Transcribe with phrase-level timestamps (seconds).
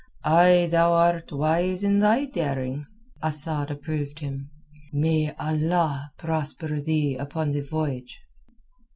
[0.25, 2.83] "Ay—thou art wise in thy daring,"
[3.21, 4.49] Asad approved him.
[4.91, 8.19] "May Allah prosper thee upon the voyage."